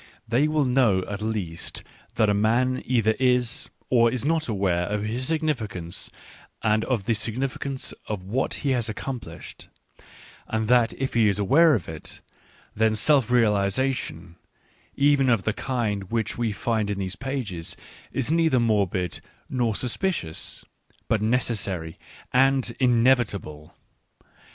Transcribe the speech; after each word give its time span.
They 0.27 0.47
will 0.47 0.65
know, 0.65 1.03
at 1.07 1.21
least, 1.21 1.83
that 2.15 2.27
a 2.27 2.33
man 2.33 2.81
either 2.87 3.13
is, 3.19 3.69
or 3.91 4.11
is 4.11 4.25
not, 4.25 4.47
aware 4.47 4.85
of 4.87 5.03
his 5.03 5.27
significance 5.27 6.09
and 6.63 6.83
of 6.85 7.05
the 7.05 7.13
significance 7.13 7.93
of 8.07 8.23
what 8.23 8.55
he 8.65 8.71
has 8.71 8.89
accomplished, 8.89 9.69
and 10.47 10.67
that 10.67 10.93
if 10.93 11.13
he 11.13 11.29
is 11.29 11.37
aware 11.37 11.75
of 11.75 11.87
it, 11.87 12.19
then 12.73 12.95
self 12.95 13.29
realisation, 13.29 14.37
even 14.95 15.29
of 15.29 15.43
the 15.43 15.53
kind 15.53 16.05
which 16.09 16.35
we 16.35 16.51
find 16.51 16.89
in 16.89 16.97
these 16.97 17.15
pages, 17.15 17.77
is 18.11 18.31
neither 18.31 18.59
morbid 18.59 19.21
nor 19.51 19.75
suspicious, 19.75 20.65
but 21.09 21.21
necessary 21.21 21.99
and 22.33 22.75
inevitable. 22.79 23.75